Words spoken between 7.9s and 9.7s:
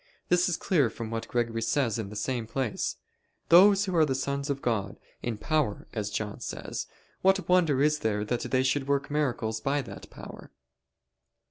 there that they should work miracles